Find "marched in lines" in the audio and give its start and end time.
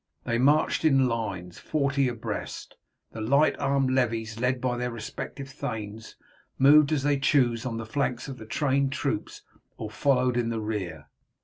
0.39-1.59